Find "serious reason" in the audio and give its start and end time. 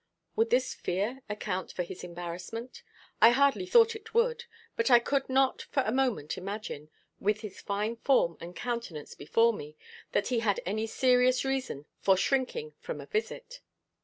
10.87-11.85